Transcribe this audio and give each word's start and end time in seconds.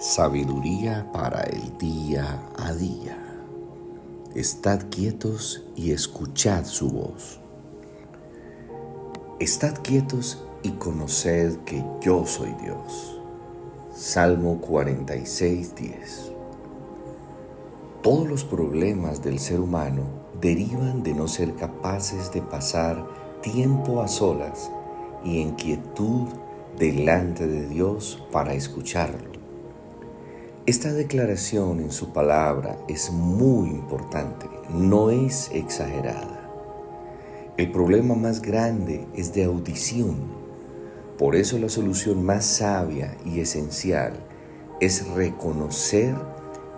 Sabiduría 0.00 1.10
para 1.12 1.42
el 1.42 1.76
día 1.76 2.40
a 2.56 2.72
día. 2.72 3.18
Estad 4.32 4.82
quietos 4.90 5.64
y 5.74 5.90
escuchad 5.90 6.66
su 6.66 6.88
voz. 6.88 7.40
Estad 9.40 9.74
quietos 9.82 10.40
y 10.62 10.70
conoced 10.70 11.56
que 11.64 11.84
yo 12.00 12.24
soy 12.26 12.54
Dios. 12.62 13.20
Salmo 13.92 14.60
46, 14.60 15.74
10. 15.74 16.32
Todos 18.00 18.28
los 18.28 18.44
problemas 18.44 19.20
del 19.20 19.40
ser 19.40 19.58
humano 19.58 20.04
derivan 20.40 21.02
de 21.02 21.12
no 21.12 21.26
ser 21.26 21.56
capaces 21.56 22.30
de 22.30 22.40
pasar 22.40 23.04
tiempo 23.42 24.00
a 24.00 24.06
solas 24.06 24.70
y 25.24 25.42
en 25.42 25.56
quietud 25.56 26.28
delante 26.78 27.48
de 27.48 27.66
Dios 27.66 28.24
para 28.30 28.54
escucharlo 28.54 29.47
esta 30.68 30.92
declaración 30.92 31.80
en 31.80 31.90
su 31.90 32.12
palabra 32.12 32.78
es 32.88 33.10
muy 33.10 33.70
importante, 33.70 34.44
no 34.68 35.08
es 35.08 35.48
exagerada. 35.50 36.46
El 37.56 37.72
problema 37.72 38.14
más 38.14 38.42
grande 38.42 39.06
es 39.14 39.32
de 39.32 39.44
audición. 39.44 40.16
Por 41.16 41.36
eso 41.36 41.58
la 41.58 41.70
solución 41.70 42.22
más 42.22 42.44
sabia 42.44 43.16
y 43.24 43.40
esencial 43.40 44.12
es 44.78 45.08
reconocer 45.08 46.14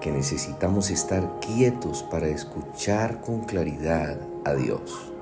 que 0.01 0.13
necesitamos 0.13 0.93
estar 0.93 1.41
quietos 1.41 2.05
para 2.05 2.29
escuchar 2.29 3.21
con 3.21 3.41
claridad 3.41 4.21
a 4.45 4.55
Dios. 4.55 5.13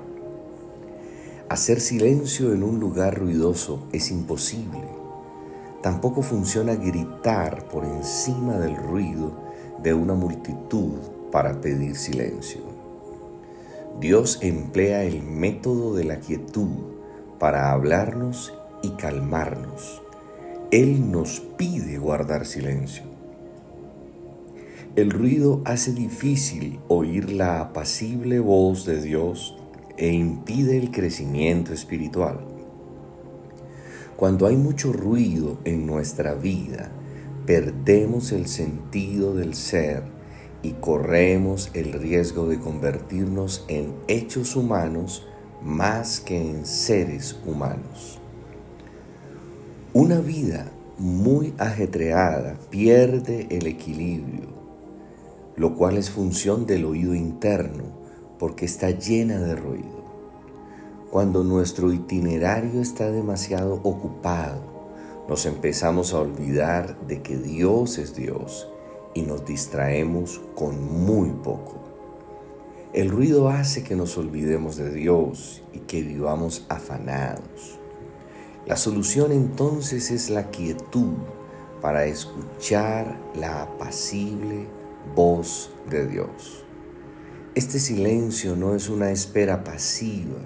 Hacer 1.49 1.81
silencio 1.81 2.53
en 2.53 2.61
un 2.61 2.79
lugar 2.79 3.17
ruidoso 3.17 3.87
es 3.93 4.11
imposible 4.11 4.98
Tampoco 5.81 6.21
funciona 6.21 6.75
gritar 6.75 7.67
por 7.69 7.85
encima 7.85 8.57
del 8.57 8.75
ruido 8.75 9.31
de 9.81 9.93
una 9.93 10.13
multitud 10.13 10.97
para 11.31 11.61
pedir 11.61 11.95
silencio. 11.95 12.61
Dios 13.99 14.39
emplea 14.41 15.03
el 15.03 15.23
método 15.23 15.93
de 15.93 16.03
la 16.03 16.19
quietud 16.19 16.69
para 17.37 17.71
hablarnos 17.71 18.53
y 18.81 18.89
calmarnos. 18.91 20.01
Él 20.71 21.11
nos 21.11 21.39
pide 21.39 21.97
guardar 21.97 22.45
silencio. 22.45 23.03
El 24.95 25.11
ruido 25.11 25.61
hace 25.65 25.93
difícil 25.93 26.79
oír 26.87 27.31
la 27.31 27.61
apacible 27.61 28.39
voz 28.39 28.85
de 28.85 29.01
Dios 29.01 29.57
e 29.97 30.11
impide 30.11 30.77
el 30.77 30.91
crecimiento 30.91 31.73
espiritual. 31.73 32.58
Cuando 34.19 34.47
hay 34.47 34.57
mucho 34.57 34.91
ruido 34.91 35.59
en 35.63 35.85
nuestra 35.85 36.33
vida, 36.33 36.91
perdemos 37.45 38.33
el 38.33 38.47
sentido 38.47 39.33
del 39.33 39.53
ser 39.53 40.03
y 40.61 40.73
corremos 40.73 41.71
el 41.73 41.93
riesgo 41.93 42.45
de 42.49 42.59
convertirnos 42.59 43.63
en 43.69 43.93
hechos 44.09 44.57
humanos 44.57 45.25
más 45.63 46.19
que 46.19 46.35
en 46.35 46.65
seres 46.65 47.39
humanos. 47.45 48.19
Una 49.93 50.19
vida 50.19 50.69
muy 50.97 51.53
ajetreada 51.57 52.59
pierde 52.69 53.47
el 53.49 53.67
equilibrio, 53.67 54.49
lo 55.55 55.75
cual 55.75 55.95
es 55.95 56.09
función 56.09 56.65
del 56.65 56.83
oído 56.83 57.15
interno 57.15 57.85
porque 58.37 58.65
está 58.65 58.89
llena 58.89 59.39
de 59.39 59.55
ruido. 59.55 59.98
Cuando 61.11 61.43
nuestro 61.43 61.91
itinerario 61.91 62.81
está 62.81 63.09
demasiado 63.09 63.81
ocupado, 63.81 64.61
nos 65.27 65.47
empezamos 65.47 66.13
a 66.13 66.19
olvidar 66.19 66.99
de 67.07 67.23
que 67.23 67.35
Dios 67.35 67.97
es 67.97 68.15
Dios 68.15 68.67
y 69.15 69.23
nos 69.23 69.43
distraemos 69.43 70.39
con 70.53 71.03
muy 71.03 71.31
poco. 71.31 71.79
El 72.93 73.09
ruido 73.09 73.49
hace 73.49 73.83
que 73.83 73.95
nos 73.95 74.19
olvidemos 74.19 74.77
de 74.77 74.91
Dios 74.91 75.63
y 75.73 75.79
que 75.79 76.03
vivamos 76.03 76.67
afanados. 76.69 77.79
La 78.67 78.77
solución 78.77 79.31
entonces 79.31 80.11
es 80.11 80.29
la 80.29 80.51
quietud 80.51 81.13
para 81.81 82.05
escuchar 82.05 83.19
la 83.33 83.63
apacible 83.63 84.67
voz 85.15 85.71
de 85.89 86.05
Dios. 86.05 86.65
Este 87.55 87.79
silencio 87.79 88.55
no 88.55 88.75
es 88.75 88.89
una 88.89 89.09
espera 89.09 89.63
pasiva, 89.63 90.37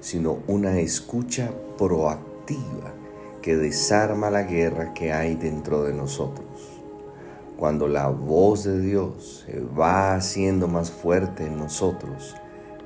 sino 0.00 0.38
una 0.46 0.80
escucha 0.80 1.50
proactiva 1.78 2.94
que 3.42 3.56
desarma 3.56 4.30
la 4.30 4.42
guerra 4.42 4.92
que 4.94 5.12
hay 5.12 5.34
dentro 5.34 5.84
de 5.84 5.94
nosotros. 5.94 6.46
Cuando 7.56 7.88
la 7.88 8.08
voz 8.08 8.64
de 8.64 8.80
Dios 8.80 9.44
se 9.46 9.60
va 9.60 10.14
haciendo 10.14 10.66
más 10.66 10.90
fuerte 10.90 11.46
en 11.46 11.58
nosotros, 11.58 12.34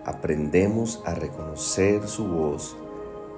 aprendemos 0.05 1.03
a 1.07 1.15
reconocer 1.15 2.07
su 2.09 2.27
voz 2.27 2.77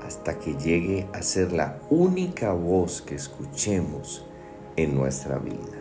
hasta 0.04 0.38
que 0.38 0.54
llegue 0.54 1.08
a 1.12 1.22
ser 1.22 1.53
la 1.53 1.78
única 1.91 2.53
voz 2.53 3.03
que 3.03 3.14
escuchemos 3.14 4.25
en 4.76 4.94
nuestra 4.94 5.38
vida. 5.38 5.76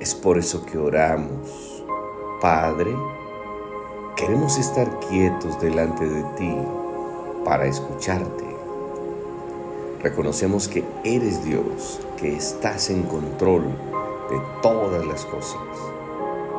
Es 0.00 0.14
por 0.14 0.38
eso 0.38 0.64
que 0.66 0.78
oramos, 0.78 1.84
Padre, 2.40 2.94
Queremos 4.16 4.56
estar 4.56 4.88
quietos 5.00 5.60
delante 5.60 6.08
de 6.08 6.22
ti 6.38 6.56
para 7.44 7.66
escucharte. 7.66 8.46
Reconocemos 10.02 10.68
que 10.68 10.82
eres 11.04 11.44
Dios, 11.44 12.00
que 12.16 12.34
estás 12.34 12.88
en 12.88 13.02
control 13.02 13.64
de 14.30 14.40
todas 14.62 15.04
las 15.04 15.26
cosas. 15.26 15.60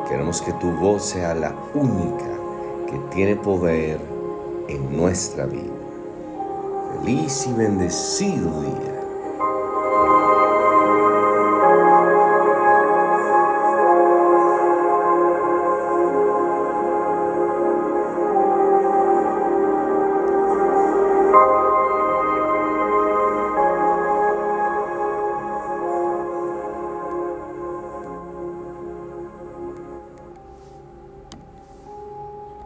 Queremos 0.08 0.40
que 0.40 0.52
tu 0.52 0.70
voz 0.70 1.04
sea 1.04 1.34
la 1.34 1.52
única 1.74 2.30
que 2.86 2.96
tiene 3.12 3.34
poder 3.34 3.98
en 4.68 4.96
nuestra 4.96 5.46
vida. 5.46 5.64
Feliz 7.02 7.44
y 7.48 7.52
bendecido 7.54 8.62
día. 8.62 8.97